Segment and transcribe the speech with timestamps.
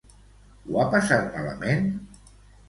[0.69, 1.87] Ho ha passat malament?